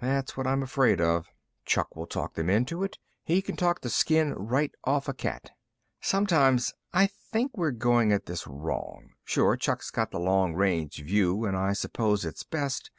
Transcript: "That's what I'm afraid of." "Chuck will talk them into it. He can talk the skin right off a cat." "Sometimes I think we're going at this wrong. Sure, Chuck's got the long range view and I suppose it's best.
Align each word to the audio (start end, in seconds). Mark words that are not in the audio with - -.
"That's 0.00 0.36
what 0.36 0.46
I'm 0.46 0.62
afraid 0.62 1.00
of." 1.00 1.26
"Chuck 1.64 1.96
will 1.96 2.06
talk 2.06 2.34
them 2.34 2.48
into 2.48 2.84
it. 2.84 2.98
He 3.24 3.42
can 3.42 3.56
talk 3.56 3.80
the 3.80 3.90
skin 3.90 4.32
right 4.34 4.70
off 4.84 5.08
a 5.08 5.12
cat." 5.12 5.50
"Sometimes 6.00 6.72
I 6.92 7.08
think 7.08 7.56
we're 7.58 7.72
going 7.72 8.12
at 8.12 8.26
this 8.26 8.46
wrong. 8.46 9.14
Sure, 9.24 9.56
Chuck's 9.56 9.90
got 9.90 10.12
the 10.12 10.20
long 10.20 10.54
range 10.54 11.02
view 11.02 11.44
and 11.46 11.56
I 11.56 11.72
suppose 11.72 12.24
it's 12.24 12.44
best. 12.44 12.92